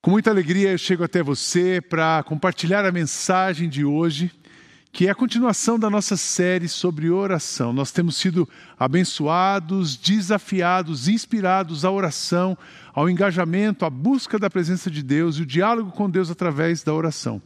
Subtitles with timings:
[0.00, 4.30] Com muita alegria eu chego até você para compartilhar a mensagem de hoje,
[4.92, 7.72] que é a continuação da nossa série sobre oração.
[7.72, 8.48] Nós temos sido
[8.78, 12.56] abençoados, desafiados, inspirados à oração,
[12.94, 16.94] ao engajamento, à busca da presença de Deus e o diálogo com Deus através da
[16.94, 17.42] oração.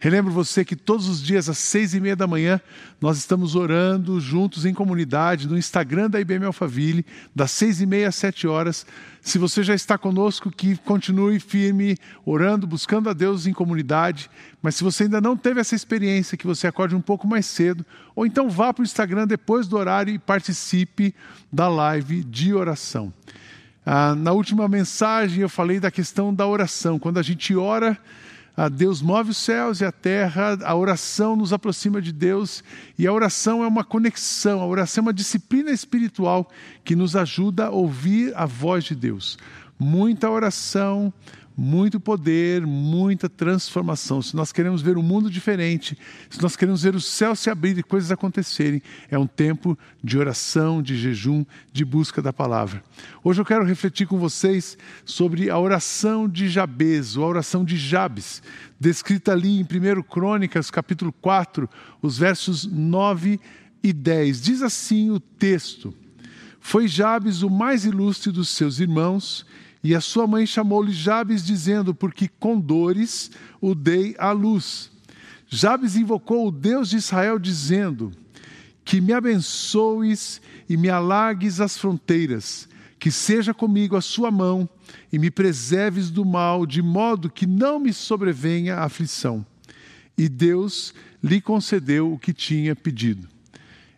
[0.00, 2.60] Relembro você que todos os dias, às seis e meia da manhã,
[3.00, 7.04] nós estamos orando juntos em comunidade no Instagram da IBM Alphaville,
[7.34, 8.86] das seis e meia às sete horas.
[9.20, 14.30] Se você já está conosco, que continue firme, orando, buscando a Deus em comunidade.
[14.62, 17.84] Mas se você ainda não teve essa experiência, que você acorde um pouco mais cedo,
[18.14, 21.12] ou então vá para o Instagram depois do horário e participe
[21.52, 23.12] da live de oração.
[23.84, 27.00] Ah, na última mensagem eu falei da questão da oração.
[27.00, 27.98] Quando a gente ora,
[28.60, 32.64] ah, Deus move os céus e a terra, a oração nos aproxima de Deus
[32.98, 36.50] e a oração é uma conexão, a oração é uma disciplina espiritual
[36.82, 39.38] que nos ajuda a ouvir a voz de Deus.
[39.78, 41.12] Muita oração,
[41.58, 44.22] muito poder, muita transformação.
[44.22, 45.98] Se nós queremos ver um mundo diferente,
[46.30, 50.16] se nós queremos ver o céu se abrir e coisas acontecerem, é um tempo de
[50.16, 52.80] oração, de jejum, de busca da palavra.
[53.24, 57.76] Hoje eu quero refletir com vocês sobre a oração de Jabez, ou a oração de
[57.76, 58.40] Jabes,
[58.78, 61.68] descrita ali em 1 Crônicas, capítulo 4,
[62.00, 63.40] os versos 9
[63.82, 64.42] e 10.
[64.42, 65.92] Diz assim o texto:
[66.60, 69.44] Foi Jabes o mais ilustre dos seus irmãos
[69.82, 74.90] e a sua mãe chamou-lhe Jabes, dizendo: Porque com dores o dei à luz.
[75.48, 78.12] Jabes invocou o Deus de Israel, dizendo:
[78.84, 82.68] Que me abençoes e me alargues as fronteiras,
[82.98, 84.68] que seja comigo a sua mão
[85.12, 89.46] e me preserves do mal, de modo que não me sobrevenha aflição.
[90.16, 93.28] E Deus lhe concedeu o que tinha pedido.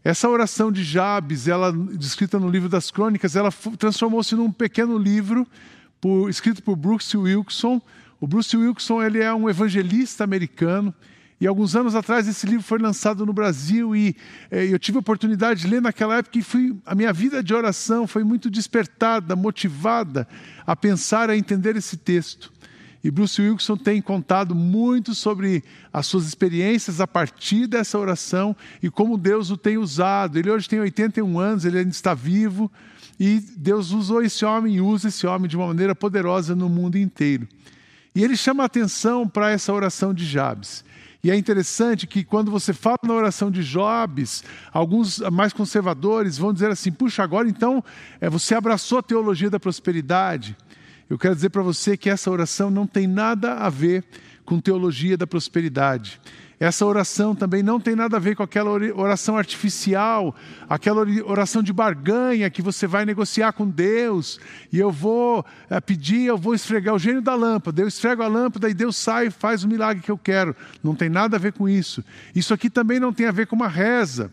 [0.03, 5.47] Essa oração de Jabes, ela descrita no livro das Crônicas, ela transformou-se num pequeno livro
[6.01, 7.83] por, escrito por Bruce Wilkinson.
[8.19, 10.95] O Bruce Wilkinson ele é um evangelista americano
[11.39, 14.17] e alguns anos atrás esse livro foi lançado no Brasil e
[14.51, 17.55] eh, eu tive a oportunidade de ler naquela época e fui, a minha vida de
[17.55, 20.27] oração foi muito despertada, motivada
[20.67, 22.53] a pensar, a entender esse texto.
[23.03, 28.91] E Bruce Wilkinson tem contado muito sobre as suas experiências a partir dessa oração e
[28.91, 30.39] como Deus o tem usado.
[30.39, 32.71] Ele hoje tem 81 anos, ele ainda está vivo
[33.19, 36.97] e Deus usou esse homem e usa esse homem de uma maneira poderosa no mundo
[36.97, 37.49] inteiro.
[38.15, 40.85] E ele chama a atenção para essa oração de Jabes.
[41.23, 46.53] E é interessante que quando você fala na oração de Jobes, alguns mais conservadores vão
[46.53, 47.85] dizer assim: puxa, agora então
[48.21, 50.57] é, você abraçou a teologia da prosperidade.
[51.11, 54.05] Eu quero dizer para você que essa oração não tem nada a ver
[54.45, 56.21] com teologia da prosperidade.
[56.61, 60.37] Essa oração também não tem nada a ver com aquela oração artificial,
[60.69, 64.39] aquela oração de barganha que você vai negociar com Deus
[64.71, 68.29] e eu vou é, pedir, eu vou esfregar o gênio da lâmpada, eu esfrego a
[68.29, 70.55] lâmpada e Deus sai e faz o milagre que eu quero.
[70.81, 72.05] Não tem nada a ver com isso.
[72.37, 74.31] Isso aqui também não tem a ver com uma reza.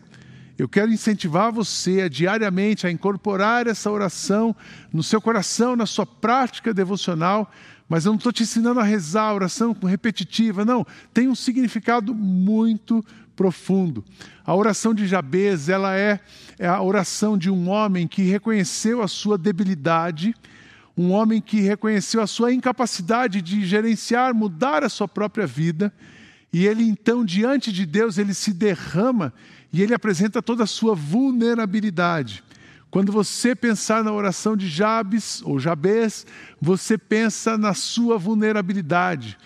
[0.58, 4.56] Eu quero incentivar você a diariamente a incorporar essa oração
[4.92, 7.48] no seu coração, na sua prática devocional,
[7.88, 10.84] mas eu não estou te ensinando a rezar a oração repetitiva, não.
[11.14, 13.04] Tem um significado muito
[13.36, 14.04] profundo.
[14.44, 16.18] A oração de Jabez, ela é,
[16.58, 20.34] é a oração de um homem que reconheceu a sua debilidade,
[20.96, 25.94] um homem que reconheceu a sua incapacidade de gerenciar, mudar a sua própria vida,
[26.52, 29.32] e ele então, diante de Deus, ele se derrama
[29.72, 32.42] e ele apresenta toda a sua vulnerabilidade.
[32.90, 36.26] Quando você pensar na oração de Jabes ou Jabez,
[36.60, 39.36] você pensa na sua vulnerabilidade.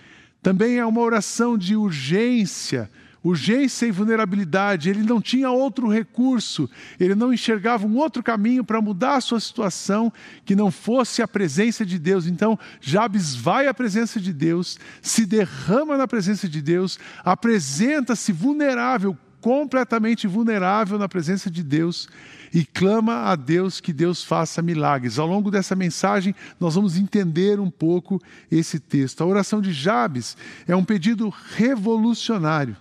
[0.40, 2.88] Também é uma oração de urgência,
[3.22, 4.88] urgência e vulnerabilidade.
[4.88, 9.40] Ele não tinha outro recurso, ele não enxergava um outro caminho para mudar a sua
[9.40, 10.12] situação
[10.44, 12.28] que não fosse a presença de Deus.
[12.28, 19.16] Então, Jabes vai à presença de Deus, se derrama na presença de Deus, apresenta-se vulnerável,
[19.42, 22.08] completamente vulnerável na presença de Deus
[22.54, 25.18] e clama a Deus que Deus faça milagres.
[25.18, 29.20] Ao longo dessa mensagem, nós vamos entender um pouco esse texto.
[29.20, 32.76] A oração de Jabes é um pedido revolucionário.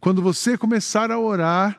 [0.00, 1.78] Quando você começar a orar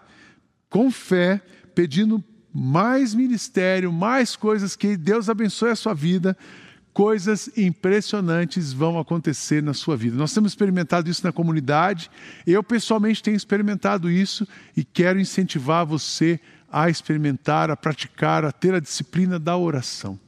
[0.70, 1.42] com fé,
[1.74, 2.24] pedindo
[2.54, 6.38] mais ministério, mais coisas, que Deus abençoe a sua vida,
[6.94, 10.16] coisas impressionantes vão acontecer na sua vida.
[10.16, 12.10] Nós temos experimentado isso na comunidade,
[12.45, 14.48] eu pessoalmente tenho experimentado isso
[14.78, 16.40] e quero incentivar você
[16.72, 20.19] a experimentar, a praticar, a ter a disciplina da oração.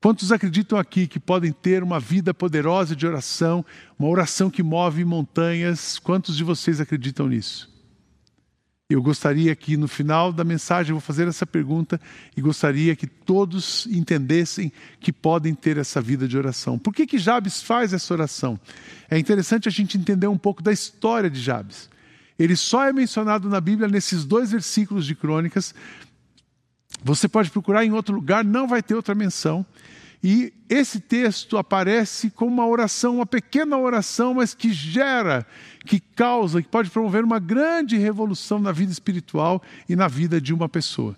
[0.00, 3.64] Quantos acreditam aqui que podem ter uma vida poderosa de oração,
[3.98, 5.98] uma oração que move montanhas?
[5.98, 7.75] Quantos de vocês acreditam nisso?
[8.88, 12.00] Eu gostaria que no final da mensagem eu vou fazer essa pergunta
[12.36, 16.78] e gostaria que todos entendessem que podem ter essa vida de oração.
[16.78, 18.60] Por que que Jabes faz essa oração?
[19.10, 21.90] É interessante a gente entender um pouco da história de Jabes.
[22.38, 25.74] Ele só é mencionado na Bíblia nesses dois versículos de Crônicas.
[27.02, 29.66] Você pode procurar em outro lugar, não vai ter outra menção.
[30.28, 35.46] E esse texto aparece como uma oração, uma pequena oração, mas que gera,
[35.84, 40.52] que causa, que pode promover uma grande revolução na vida espiritual e na vida de
[40.52, 41.14] uma pessoa.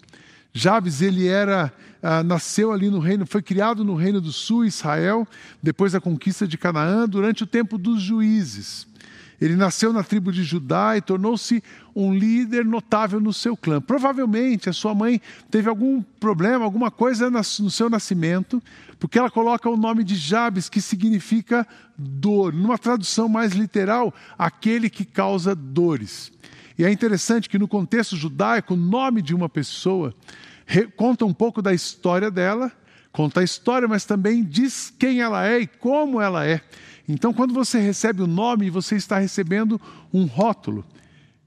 [0.53, 1.73] Jabes, ele era,
[2.03, 5.27] ah, nasceu ali no reino, foi criado no reino do sul, Israel,
[5.63, 8.87] depois da conquista de Canaã, durante o tempo dos juízes.
[9.41, 11.63] Ele nasceu na tribo de Judá e tornou-se
[11.95, 13.81] um líder notável no seu clã.
[13.81, 15.21] Provavelmente a sua mãe
[15.51, 18.61] teve algum problema, alguma coisa no seu nascimento,
[18.99, 22.53] porque ela coloca o nome de Jabes, que significa dor.
[22.53, 26.33] Numa tradução mais literal, aquele que causa dores.
[26.77, 30.15] E é interessante que no contexto judaico, o nome de uma pessoa
[30.97, 32.73] conta um pouco da história dela,
[33.13, 36.61] conta a história, mas também diz quem ela é e como ela é.
[37.09, 39.81] Então, quando você recebe o nome, você está recebendo
[40.13, 40.85] um rótulo.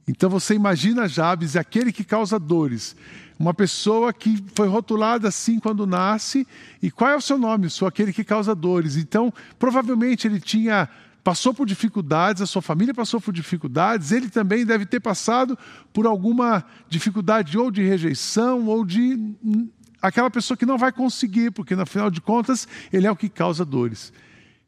[0.08, 2.96] Então, você imagina Jabes, aquele que causa dores.
[3.38, 6.48] Uma pessoa que foi rotulada assim quando nasce.
[6.82, 7.70] E qual é o seu nome?
[7.70, 8.98] Sou aquele que causa dores.
[8.98, 10.90] Então, provavelmente ele tinha
[11.24, 15.56] passou por dificuldades, a sua família passou por dificuldades, ele também deve ter passado
[15.94, 19.14] por alguma dificuldade ou de rejeição ou de
[19.44, 19.70] hum,
[20.02, 23.30] aquela pessoa que não vai conseguir, porque no final de contas ele é o que
[23.30, 24.12] causa dores.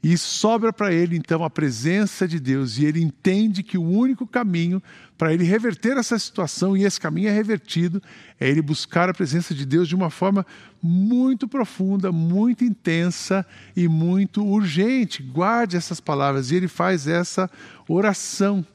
[0.04, 4.28] E sobra para ele então a presença de Deus, e ele entende que o único
[4.28, 4.84] caminho
[5.18, 8.04] para ele reverter essa situação, e esse caminho é revertido,
[8.38, 10.46] é ele buscar a presença de Deus de uma forma
[10.82, 13.46] muito profunda, muito intensa
[13.78, 15.24] e muito urgente.
[15.24, 17.50] Guarde essas palavras, e ele faz essa
[17.88, 18.66] oração.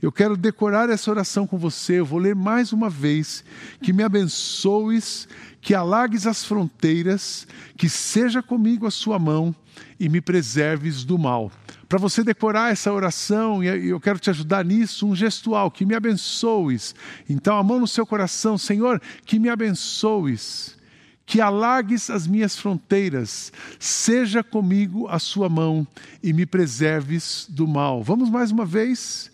[0.00, 1.98] Eu quero decorar essa oração com você.
[1.98, 3.44] Eu vou ler mais uma vez.
[3.82, 5.28] Que me abençoes,
[5.60, 7.46] que alargues as fronteiras,
[7.76, 9.54] que seja comigo a sua mão
[9.98, 11.50] e me preserves do mal.
[11.88, 15.94] Para você decorar essa oração, e eu quero te ajudar nisso, um gestual, que me
[15.94, 16.94] abençoes.
[17.28, 20.76] Então, a mão no seu coração, Senhor, que me abençoes,
[21.24, 25.86] que alargues as minhas fronteiras, seja comigo a sua mão
[26.22, 28.02] e me preserves do mal.
[28.02, 29.30] Vamos mais uma vez?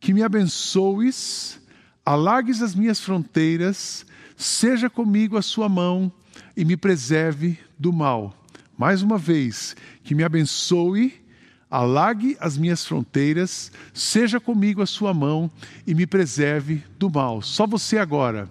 [0.00, 1.60] Que me abençoes,
[2.04, 4.04] alargues as minhas fronteiras,
[4.36, 6.12] seja comigo a sua mão
[6.56, 8.41] e me preserve do mal
[8.76, 11.22] mais uma vez, que me abençoe,
[11.70, 15.50] alargue as minhas fronteiras, seja comigo a sua mão
[15.86, 17.40] e me preserve do mal.
[17.40, 18.48] Só você agora.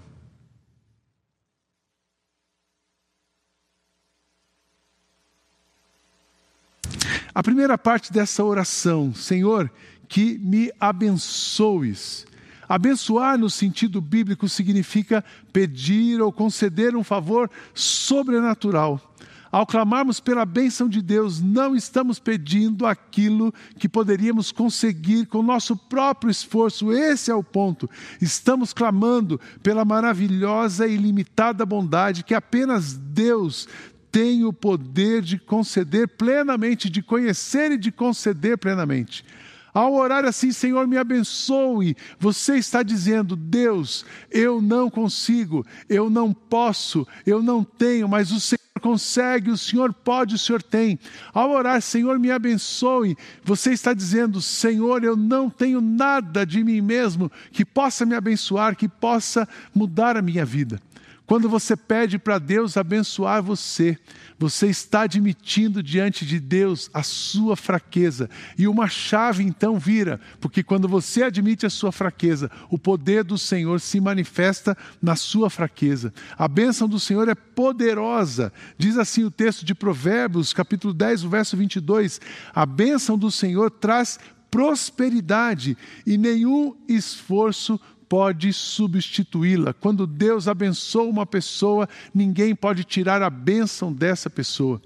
[7.34, 9.72] A primeira parte dessa oração, Senhor,
[10.08, 12.26] que me abençoes.
[12.68, 15.24] Abençoar no sentido bíblico significa
[15.54, 19.11] pedir ou conceder um favor sobrenatural.
[19.52, 25.76] Ao clamarmos pela bênção de Deus, não estamos pedindo aquilo que poderíamos conseguir com nosso
[25.76, 27.90] próprio esforço, esse é o ponto.
[28.22, 33.68] Estamos clamando pela maravilhosa e ilimitada bondade que apenas Deus
[34.10, 39.26] tem o poder de conceder plenamente, de conhecer e de conceder plenamente.
[39.74, 46.34] Ao orar assim, Senhor, me abençoe, você está dizendo: Deus, eu não consigo, eu não
[46.34, 51.00] posso, eu não tenho, mas o Senhor consegue, o Senhor pode, o Senhor tem.
[51.34, 56.82] Ao orar, Senhor, me abençoe, você está dizendo: Senhor, eu não tenho nada de mim
[56.82, 60.80] mesmo que possa me abençoar, que possa mudar a minha vida.
[61.26, 63.98] Quando você pede para Deus abençoar você,
[64.38, 68.30] você está admitindo diante de Deus a sua fraqueza.
[68.58, 73.38] E uma chave então vira, porque quando você admite a sua fraqueza, o poder do
[73.38, 76.14] Senhor se manifesta na sua fraqueza.
[76.38, 78.52] A bênção do Senhor é poderosa.
[78.78, 82.20] Diz assim o texto de Provérbios, capítulo 10, verso 22.
[82.54, 87.80] A bênção do Senhor traz prosperidade e nenhum esforço
[88.12, 89.72] pode substituí-la.
[89.72, 94.82] Quando Deus abençoa uma pessoa, ninguém pode tirar a bênção dessa pessoa.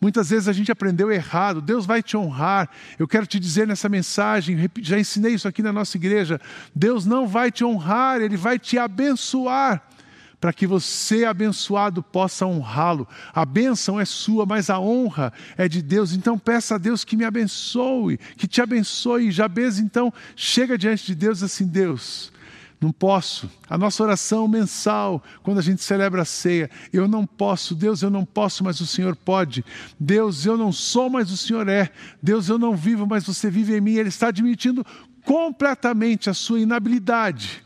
[0.00, 1.60] Muitas vezes a gente aprendeu errado.
[1.60, 2.68] Deus vai te honrar.
[2.98, 6.40] Eu quero te dizer nessa mensagem, já ensinei isso aqui na nossa igreja.
[6.74, 9.80] Deus não vai te honrar, Ele vai te abençoar.
[10.40, 13.06] Para que você, abençoado, possa honrá-lo.
[13.32, 16.12] A bênção é sua, mas a honra é de Deus.
[16.12, 19.30] Então peça a Deus que me abençoe, que te abençoe.
[19.30, 22.32] Jabez, então, chega diante de Deus assim: Deus,
[22.80, 23.50] não posso.
[23.68, 28.10] A nossa oração mensal, quando a gente celebra a ceia, eu não posso, Deus, eu
[28.10, 29.64] não posso, mas o Senhor pode.
[29.98, 31.90] Deus, eu não sou, mas o Senhor é.
[32.22, 33.94] Deus, eu não vivo, mas você vive em mim.
[33.94, 34.84] Ele está admitindo
[35.24, 37.64] completamente a sua inabilidade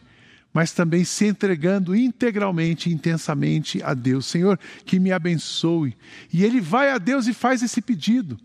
[0.53, 4.27] mas também se entregando integralmente, intensamente a Deus.
[4.27, 5.97] Senhor, que me abençoe.
[6.33, 8.37] E ele vai a Deus e faz esse pedido.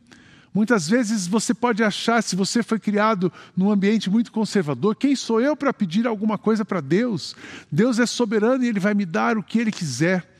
[0.54, 5.42] Muitas vezes você pode achar, se você foi criado num ambiente muito conservador, quem sou
[5.42, 7.36] eu para pedir alguma coisa para Deus?
[7.72, 10.33] Deus é soberano e Ele vai me dar o que Ele quiser.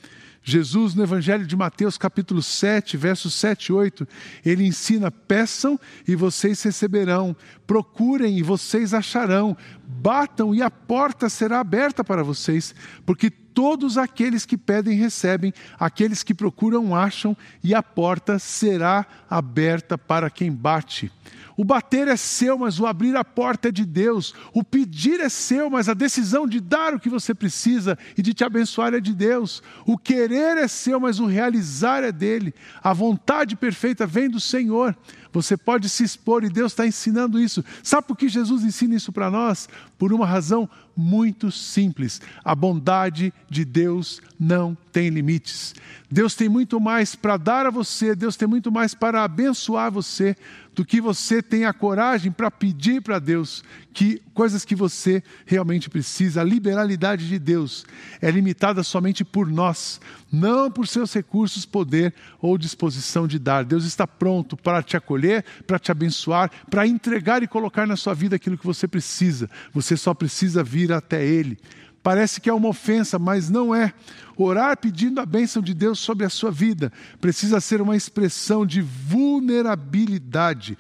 [0.44, 4.08] Jesus, no Evangelho de Mateus, capítulo 7, versos 7 e 8,
[4.46, 7.34] ele ensina: peçam e vocês receberão,
[7.66, 9.56] procurem e vocês acharão,
[9.88, 16.24] batam e a porta será aberta para vocês, porque todos aqueles que pedem recebem, aqueles
[16.24, 21.10] que procuram acham, e a porta será aberta para quem bate.
[21.56, 24.34] O bater é seu, mas o abrir a porta é de Deus.
[24.54, 28.34] O pedir é seu, mas a decisão de dar o que você precisa e de
[28.34, 29.62] te abençoar é de Deus.
[29.86, 32.54] O querer é seu, mas o realizar é dele.
[32.82, 34.96] A vontade perfeita vem do Senhor.
[35.34, 37.66] Você pode se expor e Deus está ensinando isso.
[37.82, 39.68] Sabe por que Jesus ensina isso para nós?
[39.98, 42.22] Por uma razão muito simples.
[42.44, 45.74] A bondade de Deus não tem limites.
[46.10, 50.36] Deus tem muito mais para dar a você, Deus tem muito mais para abençoar você
[50.76, 53.64] do que você tem a coragem para pedir para Deus
[53.94, 56.42] que coisas que você realmente precisa.
[56.42, 57.86] A liberalidade de Deus
[58.20, 63.64] é limitada somente por nós, não por seus recursos, poder ou disposição de dar.
[63.64, 65.23] Deus está pronto para te acolher,
[65.66, 69.50] para te abençoar, para entregar e colocar na sua vida aquilo que você precisa.
[69.72, 71.58] Você só precisa vir até Ele.
[72.04, 73.94] Parece que é uma ofensa, mas não é.
[74.36, 78.82] Orar pedindo a bênção de Deus sobre a sua vida precisa ser uma expressão de
[78.82, 80.78] vulnerabilidade.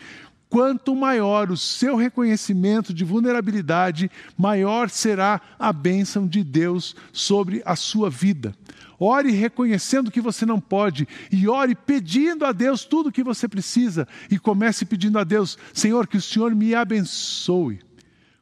[0.50, 7.75] Quanto maior o seu reconhecimento de vulnerabilidade, maior será a bênção de Deus sobre a
[7.75, 8.53] sua vida.
[9.03, 13.50] Ore reconhecendo que você não pode e ore pedindo a Deus tudo o que você
[13.50, 17.81] precisa e comece pedindo a Deus: Senhor, que o Senhor me abençoe.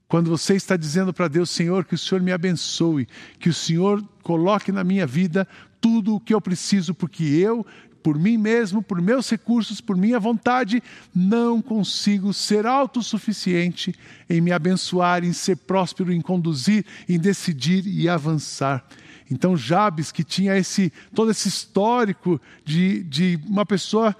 [0.07, 3.07] Quando você está dizendo para Deus, Senhor, que o Senhor me abençoe,
[3.39, 5.47] que o Senhor coloque na minha vida
[5.79, 7.65] tudo o que eu preciso, porque eu,
[8.03, 10.83] por mim mesmo, por meus recursos, por minha vontade,
[11.15, 13.95] não consigo ser autossuficiente
[14.29, 18.85] em me abençoar, em ser próspero, em conduzir, em decidir e avançar.
[19.31, 24.15] Então, Jabes, que tinha esse todo esse histórico de, de uma pessoa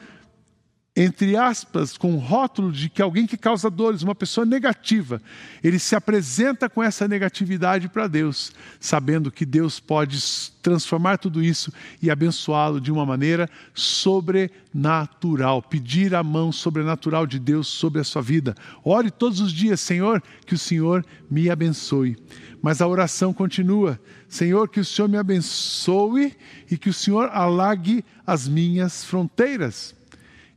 [1.04, 5.22] entre aspas, com o rótulo de que alguém que causa dores, uma pessoa negativa,
[5.64, 10.20] ele se apresenta com essa negatividade para Deus, sabendo que Deus pode
[10.62, 17.68] transformar tudo isso e abençoá-lo de uma maneira sobrenatural, pedir a mão sobrenatural de Deus
[17.68, 18.56] sobre a sua vida.
[18.84, 22.16] Ore todos os dias, Senhor, que o Senhor me abençoe.
[22.62, 26.38] Mas a oração continua: Senhor, que o Senhor me abençoe
[26.70, 30.00] e que o Senhor alague as minhas fronteiras.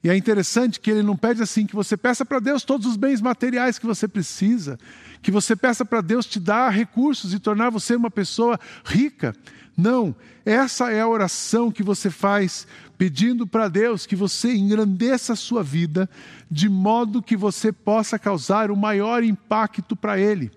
[0.04, 2.94] E é interessante que ele não pede assim que você peça para Deus todos os
[2.94, 4.78] bens materiais que você precisa,
[5.23, 9.34] que você peça para Deus te dar recursos e tornar você uma pessoa rica.
[9.75, 12.66] Não, essa é a oração que você faz
[12.99, 16.08] pedindo para Deus que você engrandeça a sua vida
[16.50, 20.52] de modo que você possa causar o maior impacto para Ele.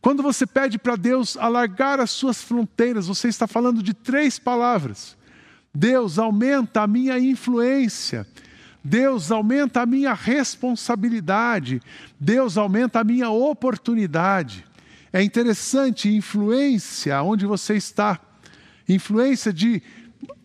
[0.00, 5.16] Quando você pede para Deus alargar as suas fronteiras, você está falando de três palavras.
[5.72, 8.26] Deus aumenta a minha influência.
[8.82, 11.80] Deus aumenta a minha responsabilidade,
[12.18, 14.64] Deus aumenta a minha oportunidade.
[15.12, 18.18] É interessante, influência onde você está,
[18.88, 19.82] influência de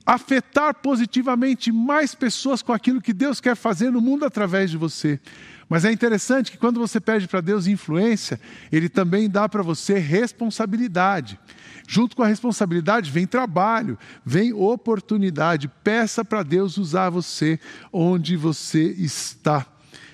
[0.06, 5.20] afetar positivamente mais pessoas com aquilo que Deus quer fazer no mundo através de você.
[5.68, 8.40] Mas é interessante que quando você pede para Deus influência,
[8.72, 11.40] Ele também dá para você responsabilidade.
[11.88, 15.68] Junto com a responsabilidade vem trabalho, vem oportunidade.
[15.84, 17.60] Peça para Deus usar você
[17.92, 19.66] onde você está.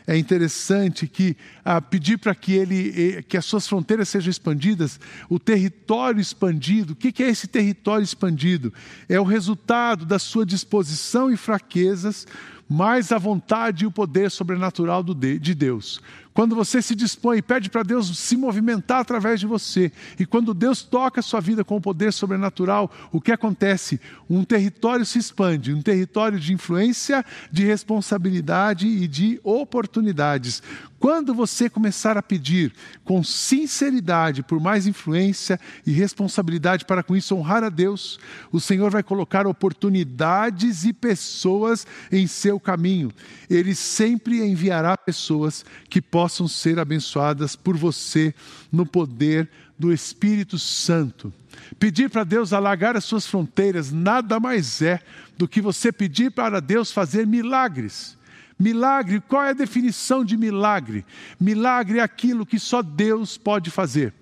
[0.08, 5.00] É interessante que ah, pedir para que ele, eh, que as suas fronteiras sejam expandidas,
[5.30, 6.94] o território expandido.
[6.94, 8.74] O que, que é esse território expandido?
[9.08, 12.28] É o resultado da sua disposição e fraquezas,
[12.68, 16.02] mais a vontade e o poder sobrenatural de Deus.
[16.34, 20.54] Quando você se dispõe e pede para Deus se movimentar através de você, e quando
[20.54, 24.00] Deus toca a sua vida com o poder sobrenatural, o que acontece?
[24.30, 30.64] Um território se expande, um território de influência, de responsabilidade e de oportunidades.
[31.02, 32.72] Quando você começar a pedir
[33.04, 38.20] com sinceridade por mais influência e responsabilidade para com isso honrar a Deus,
[38.52, 43.12] o Senhor vai colocar oportunidades e pessoas em seu caminho.
[43.50, 48.32] Ele sempre enviará pessoas que possam ser abençoadas por você
[48.72, 51.34] no poder do Espírito Santo.
[51.80, 55.00] Pedir para Deus alargar as suas fronteiras nada mais é
[55.36, 58.16] do que você pedir para Deus fazer milagres.
[58.60, 61.04] Milagre, qual é a definição de milagre?
[61.40, 64.14] Milagre é aquilo que só Deus pode fazer.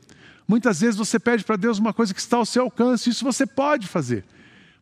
[0.47, 3.45] Muitas vezes você pede para Deus uma coisa que está ao seu alcance, isso você
[3.45, 4.23] pode fazer.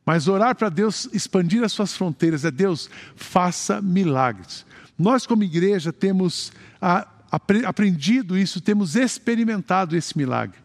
[0.05, 4.66] Mas orar para Deus expandir as suas fronteiras é Deus, faça milagres.
[4.97, 6.51] Nós, como igreja, temos
[7.65, 10.57] aprendido isso, temos experimentado esse milagre.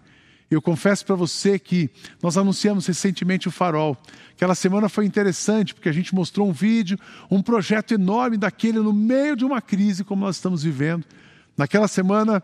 [0.51, 1.91] Eu confesso para você que
[2.23, 3.97] nós anunciamos recentemente o Farol.
[4.33, 6.99] Aquela semana foi interessante porque a gente mostrou um vídeo,
[7.31, 11.07] um projeto enorme daquele no meio de uma crise como nós estamos vivendo.
[11.57, 12.43] Naquela semana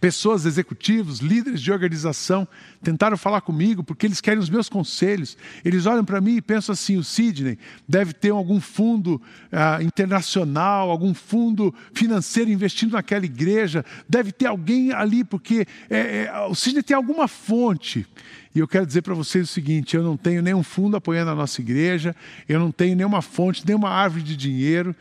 [0.00, 2.46] Pessoas, executivos, líderes de organização
[2.82, 5.38] tentaram falar comigo porque eles querem os meus conselhos.
[5.64, 7.56] Eles olham para mim e pensam assim: o Sidney
[7.88, 14.92] deve ter algum fundo ah, internacional, algum fundo financeiro investindo naquela igreja, deve ter alguém
[14.92, 18.06] ali, porque é, é, o Sidney tem alguma fonte.
[18.54, 21.34] E eu quero dizer para vocês o seguinte: eu não tenho nenhum fundo apoiando a
[21.34, 22.14] nossa igreja,
[22.48, 24.94] eu não tenho nenhuma fonte, nenhuma árvore de dinheiro.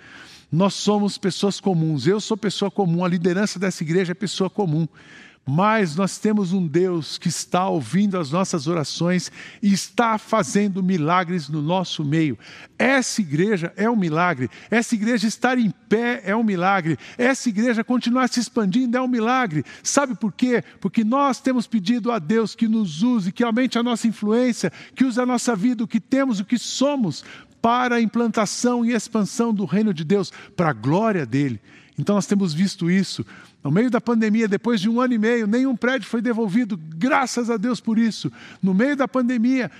[0.56, 2.08] Nós somos pessoas comuns.
[2.08, 4.88] Eu sou pessoa comum, a liderança dessa igreja é pessoa comum.
[5.48, 9.32] Mas nós temos um Deus que está ouvindo as nossas orações
[9.62, 12.40] e está fazendo milagres no nosso meio.
[12.80, 14.50] Essa igreja é um milagre.
[14.72, 16.98] Essa igreja estar em pé é um milagre.
[17.16, 19.64] Essa igreja continuar se expandindo é um milagre.
[19.84, 20.64] Sabe por quê?
[20.82, 25.04] Porque nós temos pedido a Deus que nos use, que aumente a nossa influência, que
[25.04, 27.24] use a nossa vida, o que temos, o que somos,
[27.66, 31.60] para a implantação e expansão do reino de Deus, para a glória dele.
[31.98, 33.26] Então nós temos visto isso.
[33.64, 37.50] No meio da pandemia, depois de um ano e meio, nenhum prédio foi devolvido, graças
[37.50, 38.32] a Deus por isso.
[38.62, 39.72] No meio da pandemia,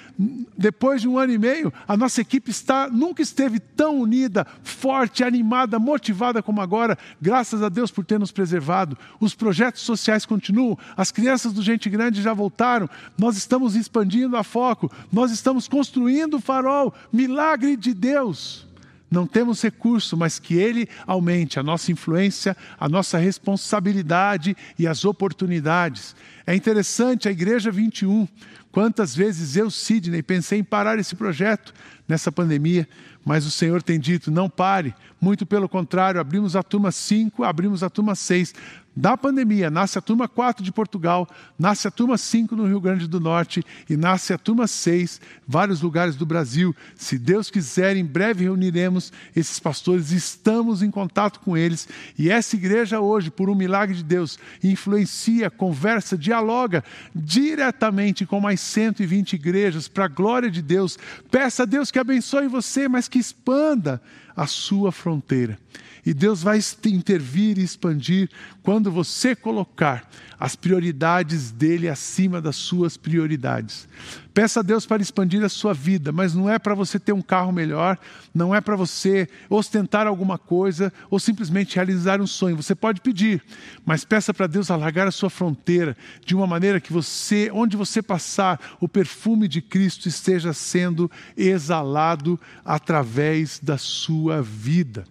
[0.58, 5.24] depois de um ano e meio, a nossa equipe está, nunca esteve tão unida, forte,
[5.24, 8.98] animada, motivada como agora, graças a Deus por ter nos preservado.
[9.20, 14.44] Os projetos sociais continuam, as crianças do Gente Grande já voltaram, nós estamos expandindo a
[14.44, 18.65] foco, nós estamos construindo o farol, milagre de Deus
[19.10, 25.06] não temos recurso, mas que Ele aumente a nossa influência, a nossa responsabilidade e as
[25.06, 26.16] oportunidades.
[26.46, 28.28] É interessante a Igreja 21.
[28.72, 31.74] Quantas vezes eu, Sidney, pensei em parar esse projeto
[32.08, 32.88] nessa pandemia,
[33.24, 34.94] mas o Senhor tem dito: não pare.
[35.22, 38.54] Muito pelo contrário, abrimos a turma 5, abrimos a turma 6
[38.96, 41.28] da pandemia, nasce a turma 4 de Portugal,
[41.60, 45.82] nasce a turma 5 no Rio Grande do Norte e nasce a turma 6, vários
[45.82, 46.74] lugares do Brasil.
[46.96, 51.90] Se Deus quiser, em breve reuniremos esses pastores, estamos em contato com eles.
[52.18, 56.82] E essa igreja hoje, por um milagre de Deus, influencia, conversa, dialoga
[57.14, 60.98] diretamente com mais 120 igrejas, para a glória de Deus.
[61.30, 64.02] Peça a Deus que abençoe você, mas que expanda
[64.36, 65.58] a sua fronteira.
[66.06, 68.30] E Deus vai intervir e expandir
[68.62, 70.08] quando você colocar
[70.40, 73.88] as prioridades dele acima das suas prioridades.
[74.36, 77.22] Peça a Deus para expandir a sua vida, mas não é para você ter um
[77.22, 77.98] carro melhor,
[78.34, 82.58] não é para você ostentar alguma coisa ou simplesmente realizar um sonho.
[82.58, 83.42] Você pode pedir,
[83.86, 85.96] mas peça para Deus alargar a sua fronteira
[86.26, 92.38] de uma maneira que você, onde você passar, o perfume de Cristo esteja sendo exalado
[92.66, 95.06] através da sua vida.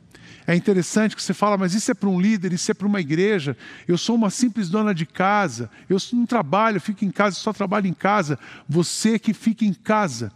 [0.46, 3.00] É interessante que você fala, mas isso é para um líder, isso é para uma
[3.00, 3.56] igreja.
[3.88, 7.52] Eu sou uma simples dona de casa, eu não trabalho, eu fico em casa, só
[7.52, 8.38] trabalho em casa.
[8.68, 10.32] Você que fica em casa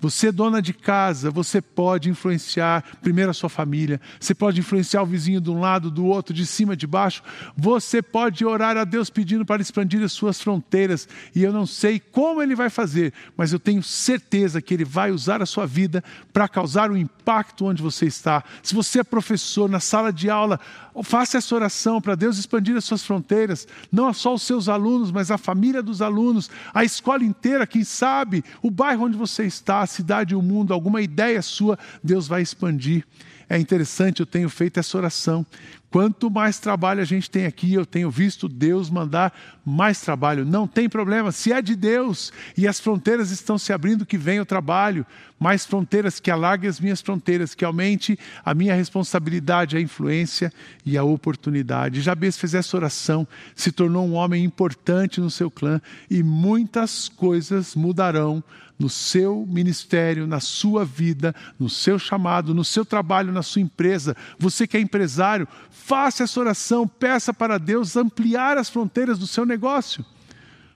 [0.00, 5.06] você, dona de casa, você pode influenciar primeiro a sua família, você pode influenciar o
[5.06, 7.20] vizinho de um lado, do outro, de cima, de baixo.
[7.56, 11.08] Você pode orar a Deus pedindo para expandir as suas fronteiras.
[11.34, 15.10] E eu não sei como ele vai fazer, mas eu tenho certeza que ele vai
[15.10, 17.17] usar a sua vida para causar um impacto
[17.60, 18.42] onde você está.
[18.62, 20.58] Se você é professor na sala de aula,
[21.02, 25.30] faça essa oração para Deus expandir as suas fronteiras, não só os seus alunos, mas
[25.30, 30.34] a família dos alunos, a escola inteira, quem sabe, o bairro onde você está cidade,
[30.34, 33.04] o mundo, alguma ideia sua, Deus vai expandir.
[33.48, 35.44] É interessante, eu tenho feito essa oração.
[35.90, 39.32] Quanto mais trabalho a gente tem aqui, eu tenho visto Deus mandar
[39.64, 40.44] mais trabalho.
[40.44, 44.42] Não tem problema, se é de Deus e as fronteiras estão se abrindo, que venha
[44.42, 45.06] o trabalho.
[45.40, 50.52] Mais fronteiras, que alargue as minhas fronteiras, que aumente a minha responsabilidade, a influência
[50.84, 52.02] e a oportunidade.
[52.02, 57.74] Jabez fez essa oração, se tornou um homem importante no seu clã e muitas coisas
[57.74, 58.42] mudarão
[58.78, 64.16] no seu ministério, na sua vida, no seu chamado, no seu trabalho, na sua empresa.
[64.38, 65.48] Você que é empresário,
[65.84, 70.04] faça essa oração, peça para Deus ampliar as fronteiras do seu negócio.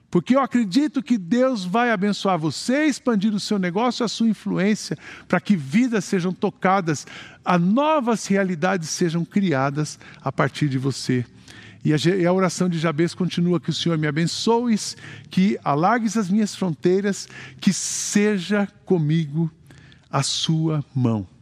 [0.09, 4.97] Porque eu acredito que Deus vai abençoar você, expandir o seu negócio, a sua influência,
[5.27, 7.07] para que vidas sejam tocadas,
[7.43, 11.25] a novas realidades sejam criadas a partir de você.
[11.83, 14.75] E a, oração de Jabez continua: que o Senhor me abençoe,
[15.29, 17.27] que alargues as minhas fronteiras,
[17.59, 19.51] que seja comigo
[20.09, 21.32] a sua mão.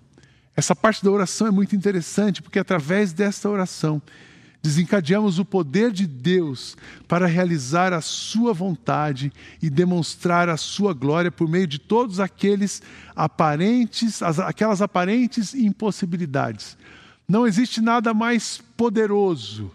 [0.55, 4.01] Essa parte da oração é muito interessante, porque através desta oração,
[4.61, 11.31] desencadeamos o poder de Deus para realizar a Sua vontade e demonstrar a Sua glória
[11.31, 12.81] por meio de todos aqueles
[13.15, 16.77] aparentes, aquelas aparentes impossibilidades.
[17.27, 19.71] Não existe nada mais poderoso,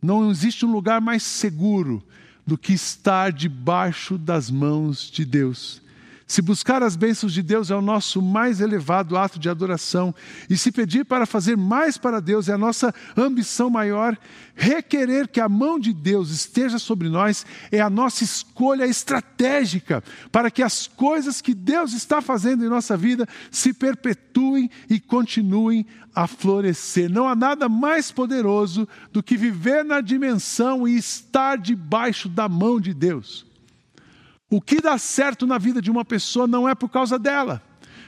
[0.00, 2.02] não existe um lugar mais seguro
[2.46, 5.82] do que estar debaixo das mãos de Deus.
[6.26, 10.12] Se buscar as bênçãos de Deus é o nosso mais elevado ato de adoração,
[10.50, 14.18] e se pedir para fazer mais para Deus é a nossa ambição maior,
[14.56, 20.50] requerer que a mão de Deus esteja sobre nós é a nossa escolha estratégica para
[20.50, 26.26] que as coisas que Deus está fazendo em nossa vida se perpetuem e continuem a
[26.26, 27.08] florescer.
[27.08, 32.80] Não há nada mais poderoso do que viver na dimensão e estar debaixo da mão
[32.80, 33.46] de Deus.
[34.56, 37.60] O que dá certo na vida de uma pessoa não é por causa dela,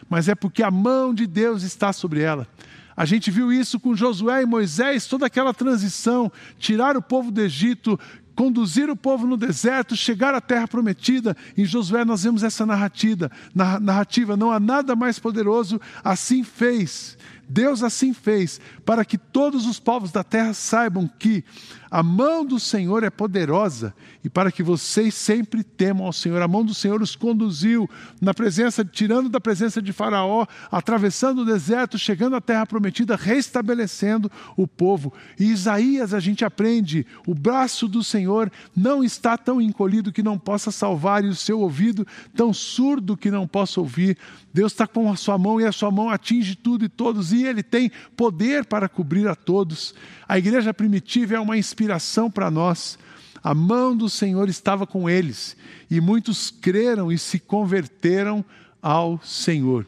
[0.09, 2.49] mas é porque a mão de Deus está sobre ela.
[2.97, 7.43] A gente viu isso com Josué e Moisés, toda aquela transição, tirar o povo do
[7.43, 8.01] Egito,
[8.35, 11.37] conduzir o povo no deserto, chegar à terra prometida.
[11.55, 17.19] Em Josué nós vemos essa narrativa, narrativa, não há nada mais poderoso, assim fez.
[17.49, 21.45] Deus assim fez, para que todos os povos da terra saibam que
[21.91, 26.43] a mão do Senhor é poderosa e para que vocês sempre temam ao Senhor.
[26.43, 27.89] A mão do Senhor os conduziu
[28.21, 34.31] na presença, tirando da presença de Faraó, atravessando o deserto, chegando à terra prometida, restabelecendo
[34.55, 35.13] o povo.
[35.41, 40.39] E Isaías a gente aprende: o braço do Senhor não está tão encolhido que não
[40.39, 42.07] possa salvar e o seu ouvido
[42.37, 44.19] tão surdo que não possa ouvir.
[44.53, 47.38] Deus está com a sua mão e a sua mão atinge tudo e todos, e
[47.45, 49.95] Ele tem poder para cobrir a todos.
[50.29, 52.99] A igreja primitiva é uma inspiração para nós.
[53.43, 55.57] A mão do Senhor estava com eles,
[55.91, 58.45] e muitos creram e se converteram
[58.83, 59.87] ao Senhor.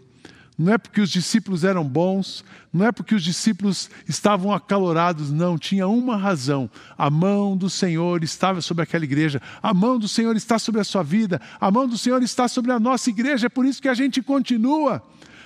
[0.60, 5.56] Não é porque os discípulos eram bons, não é porque os discípulos estavam acalorados, não,
[5.56, 6.70] tinha uma razão.
[6.98, 10.84] A mão do Senhor estava sobre aquela igreja, a mão do Senhor está sobre a
[10.84, 13.88] sua vida, a mão do Senhor está sobre a nossa igreja, é por isso que
[13.88, 15.02] a gente continua.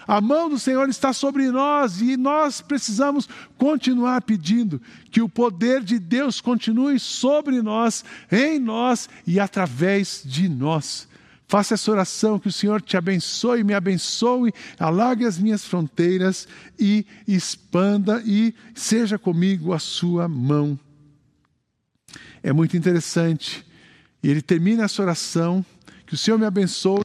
[0.06, 5.82] A mão do Senhor está sobre nós e nós precisamos continuar pedindo que o poder
[5.82, 11.08] de Deus continue sobre nós, em nós e através de nós.
[11.46, 17.06] Faça essa oração, que o Senhor te abençoe, me abençoe, alargue as minhas fronteiras e
[17.28, 20.78] expanda e seja comigo a sua mão.
[22.42, 23.64] É muito interessante.
[24.22, 25.64] E ele termina essa oração,
[26.06, 27.04] que o Senhor me abençoe,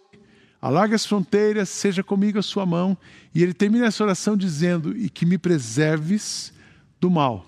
[0.61, 2.97] alargue as fronteiras, seja comigo a sua mão.
[3.33, 6.53] E ele termina essa oração dizendo: e que me preserves
[6.99, 7.45] do mal.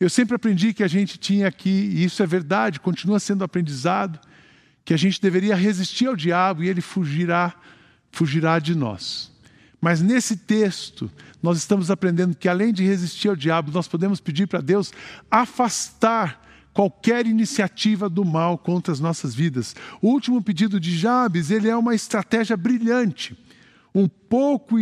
[0.00, 4.20] Eu sempre aprendi que a gente tinha aqui, e isso é verdade, continua sendo aprendizado,
[4.84, 7.54] que a gente deveria resistir ao diabo e ele fugirá,
[8.12, 9.32] fugirá de nós.
[9.80, 11.10] Mas nesse texto,
[11.42, 14.92] nós estamos aprendendo que além de resistir ao diabo, nós podemos pedir para Deus
[15.30, 16.47] afastar
[16.78, 19.74] qualquer iniciativa do mal contra as nossas vidas.
[20.00, 23.36] O último pedido de Jabes, ele é uma estratégia brilhante,
[23.92, 24.76] um pouco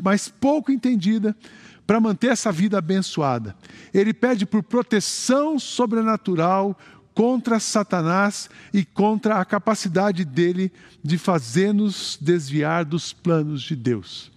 [0.00, 1.36] mais pouco entendida
[1.84, 3.56] para manter essa vida abençoada.
[3.92, 6.78] Ele pede por proteção sobrenatural
[7.12, 10.70] contra Satanás e contra a capacidade dele
[11.02, 14.30] de fazer-nos desviar dos planos de Deus.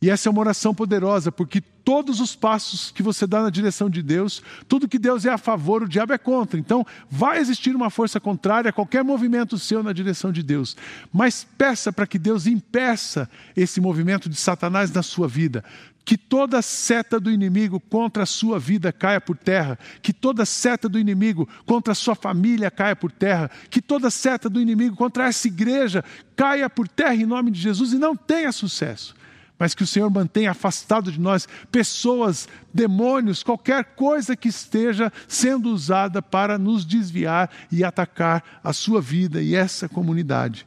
[0.00, 3.90] E essa é uma oração poderosa, porque todos os passos que você dá na direção
[3.90, 6.60] de Deus, tudo que Deus é a favor, o diabo é contra.
[6.60, 10.76] Então, vai existir uma força contrária a qualquer movimento seu na direção de Deus.
[11.12, 15.64] Mas peça para que Deus impeça esse movimento de Satanás na sua vida
[16.04, 20.88] que toda seta do inimigo contra a sua vida caia por terra, que toda seta
[20.88, 25.26] do inimigo contra a sua família caia por terra, que toda seta do inimigo contra
[25.26, 26.02] essa igreja
[26.34, 29.17] caia por terra em nome de Jesus e não tenha sucesso.
[29.58, 35.70] Mas que o Senhor mantenha afastado de nós pessoas, demônios, qualquer coisa que esteja sendo
[35.70, 40.66] usada para nos desviar e atacar a sua vida e essa comunidade.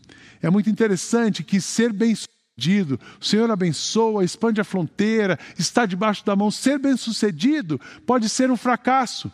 [0.41, 6.35] É muito interessante que ser bem-sucedido, o Senhor abençoa, expande a fronteira, está debaixo da
[6.35, 6.51] mão.
[6.51, 9.31] Ser bem-sucedido pode ser um fracasso.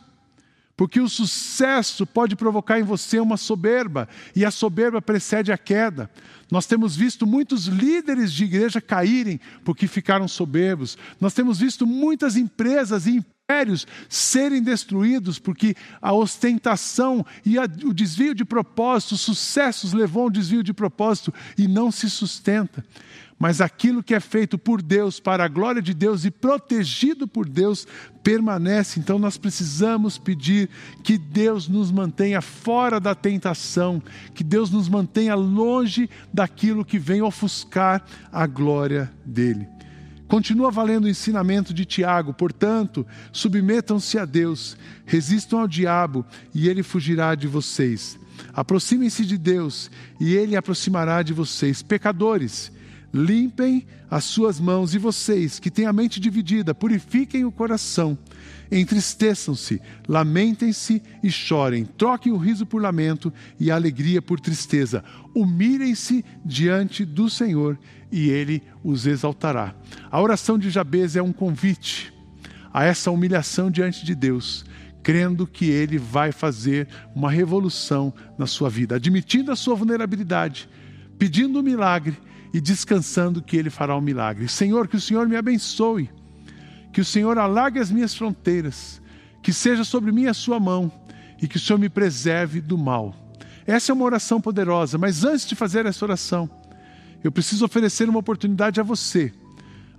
[0.76, 6.08] Porque o sucesso pode provocar em você uma soberba, e a soberba precede a queda.
[6.52, 10.96] Nós temos visto muitos líderes de igreja caírem porque ficaram soberbos.
[11.20, 17.94] Nós temos visto muitas empresas e impérios serem destruídos, porque a ostentação e a, o
[17.94, 22.84] desvio de propósito, sucessos levou a um desvio de propósito e não se sustenta.
[23.40, 27.48] Mas aquilo que é feito por Deus, para a glória de Deus e protegido por
[27.48, 27.88] Deus,
[28.22, 29.00] permanece.
[29.00, 30.70] Então nós precisamos pedir
[31.02, 37.22] que Deus nos mantenha fora da tentação, que Deus nos mantenha longe daquilo que vem
[37.22, 39.77] ofuscar a glória dele.
[40.28, 46.84] Continua valendo o ensinamento de Tiago, portanto, submetam-se a Deus, resistam ao diabo e ele
[46.84, 48.20] fugirá de vocês.
[48.54, 51.82] Aproximem-se de Deus e ele aproximará de vocês.
[51.82, 52.72] Pecadores,
[53.14, 58.18] limpem as suas mãos e vocês que têm a mente dividida, purifiquem o coração.
[58.72, 61.86] Entristeçam-se, lamentem-se e chorem.
[61.86, 65.04] Troquem o riso por lamento e a alegria por tristeza.
[65.34, 67.80] Humilhem-se diante do Senhor
[68.12, 69.76] e ele os exaltará.
[70.10, 72.14] A oração de Jabez é um convite
[72.74, 74.66] a essa humilhação diante de Deus,
[75.04, 80.70] crendo que ele vai fazer uma revolução na sua vida, admitindo a sua vulnerabilidade,
[81.18, 82.18] pedindo um milagre
[82.54, 84.48] e descansando que ele fará um milagre.
[84.48, 86.10] Senhor, que o Senhor me abençoe,
[86.92, 89.02] que o Senhor alargue as minhas fronteiras,
[89.42, 90.92] que seja sobre mim a sua mão
[91.42, 93.16] e que o Senhor me preserve do mal.
[93.66, 96.50] Essa é uma oração poderosa, mas antes de fazer essa oração,
[97.24, 99.34] eu preciso oferecer uma oportunidade a você.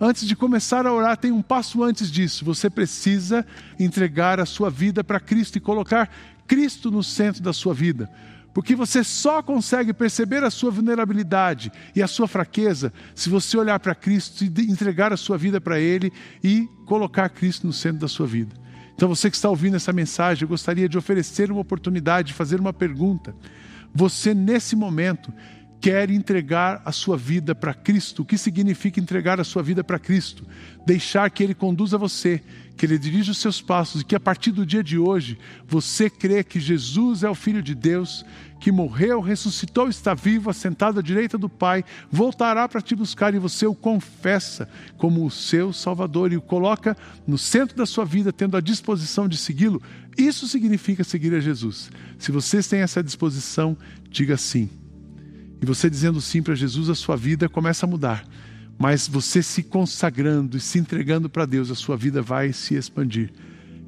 [0.00, 2.44] Antes de começar a orar, tem um passo antes disso.
[2.44, 3.44] Você precisa
[3.80, 6.08] entregar a sua vida para Cristo e colocar
[6.46, 8.08] Cristo no centro da sua vida.
[8.54, 13.78] Porque você só consegue perceber a sua vulnerabilidade e a sua fraqueza se você olhar
[13.78, 18.08] para Cristo e entregar a sua vida para Ele e colocar Cristo no centro da
[18.08, 18.54] sua vida.
[18.94, 22.58] Então, você que está ouvindo essa mensagem, eu gostaria de oferecer uma oportunidade de fazer
[22.58, 23.32] uma pergunta.
[23.94, 25.32] Você, nesse momento,
[25.80, 28.22] quer entregar a sua vida para Cristo.
[28.22, 30.44] O que significa entregar a sua vida para Cristo?
[30.84, 32.42] Deixar que Ele conduza você,
[32.76, 36.10] que Ele dirija os seus passos e que a partir do dia de hoje você
[36.10, 38.24] crê que Jesus é o Filho de Deus,
[38.60, 43.38] que morreu, ressuscitou, está vivo, assentado à direita do Pai, voltará para te buscar e
[43.38, 48.32] você o confessa como o seu Salvador e o coloca no centro da sua vida,
[48.32, 49.80] tendo a disposição de segui-lo.
[50.16, 51.88] Isso significa seguir a Jesus.
[52.18, 53.76] Se vocês têm essa disposição,
[54.10, 54.68] diga sim.
[55.60, 58.26] E você dizendo sim para Jesus, a sua vida começa a mudar.
[58.78, 63.32] Mas você se consagrando e se entregando para Deus, a sua vida vai se expandir.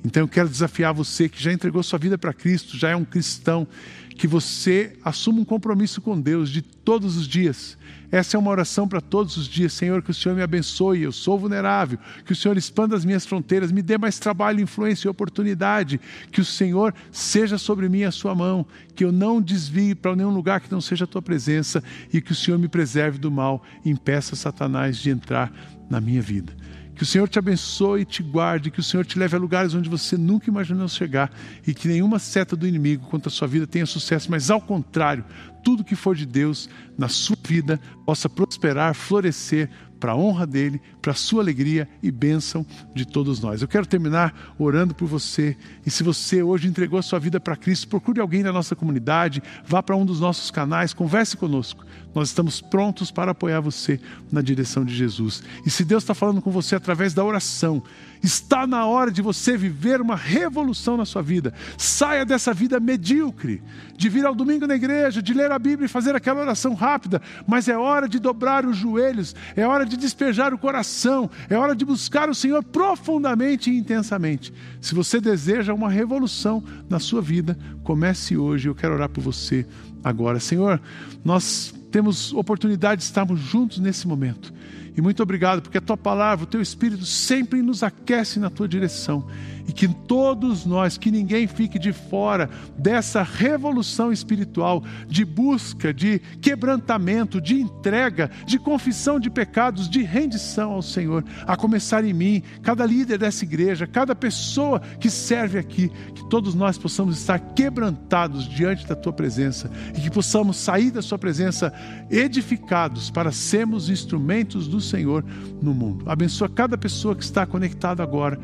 [0.05, 3.05] Então eu quero desafiar você que já entregou sua vida para Cristo, já é um
[3.05, 3.69] cristão,
[4.17, 7.79] que você assuma um compromisso com Deus de todos os dias.
[8.11, 9.73] Essa é uma oração para todos os dias.
[9.73, 13.25] Senhor, que o Senhor me abençoe, eu sou vulnerável, que o Senhor expanda as minhas
[13.25, 16.01] fronteiras, me dê mais trabalho, influência e oportunidade,
[16.33, 20.31] que o Senhor seja sobre mim a sua mão, que eu não desvie para nenhum
[20.31, 23.63] lugar que não seja a tua presença e que o Senhor me preserve do mal
[23.85, 25.53] impeça Satanás de entrar
[25.89, 26.55] na minha vida.
[27.01, 29.73] Que o Senhor te abençoe e te guarde, que o Senhor te leve a lugares
[29.73, 31.33] onde você nunca imaginou chegar
[31.67, 35.25] e que nenhuma seta do inimigo contra a sua vida tenha sucesso, mas ao contrário,
[35.65, 40.81] tudo que for de Deus na sua vida possa prosperar, florescer para a honra dele,
[41.03, 43.61] para a sua alegria e bênção de todos nós.
[43.61, 45.57] Eu quero terminar orando por você.
[45.85, 49.43] E se você hoje entregou a sua vida para Cristo, procure alguém da nossa comunidade,
[49.65, 51.85] vá para um dos nossos canais, converse conosco.
[52.15, 54.01] Nós estamos prontos para apoiar você
[54.33, 55.43] na direção de Jesus.
[55.65, 57.83] E se Deus está falando com você através da oração,
[58.23, 61.55] está na hora de você viver uma revolução na sua vida.
[61.79, 63.63] Saia dessa vida medíocre,
[63.97, 67.21] de vir ao domingo na igreja, de ler a Bíblia e fazer aquela oração rápida,
[67.47, 71.75] mas é hora de dobrar os joelhos, é hora de despejar o coração, é hora
[71.75, 74.53] de buscar o Senhor profundamente e intensamente.
[74.81, 78.69] Se você deseja uma revolução na sua vida, comece hoje.
[78.69, 79.67] Eu quero orar por você
[80.03, 80.39] agora.
[80.39, 80.81] Senhor,
[81.25, 84.55] nós temos oportunidade de estarmos juntos nesse momento.
[84.97, 88.69] E muito obrigado, porque a tua palavra, o teu Espírito sempre nos aquece na tua
[88.69, 89.27] direção.
[89.69, 96.19] E que todos nós, que ninguém fique de fora dessa revolução espiritual, de busca, de
[96.41, 102.43] quebrantamento, de entrega, de confissão de pecados, de rendição ao Senhor, a começar em mim,
[102.63, 108.49] cada líder dessa igreja, cada pessoa que serve aqui, que todos nós possamos estar quebrantados
[108.49, 111.73] diante da tua presença e que possamos sair da sua presença
[112.11, 115.25] edificados para sermos instrumentos do Senhor
[115.63, 116.05] no mundo.
[116.09, 118.39] Abençoa cada pessoa que está conectada agora.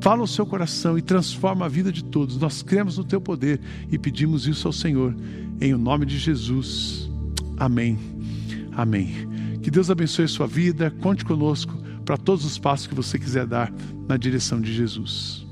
[0.00, 2.38] Fala o seu coração e transforma a vida de todos.
[2.38, 5.16] Nós cremos no teu poder e pedimos isso ao Senhor.
[5.60, 7.10] Em o nome de Jesus.
[7.56, 7.98] Amém.
[8.72, 9.14] Amém.
[9.62, 10.90] Que Deus abençoe a sua vida.
[11.00, 13.72] Conte conosco para todos os passos que você quiser dar
[14.06, 15.45] na direção de Jesus.